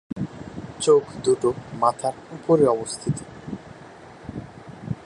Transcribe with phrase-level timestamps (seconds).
[0.81, 1.49] চোখ দুটো
[1.73, 3.15] মাথার উপরে অবস্থিত।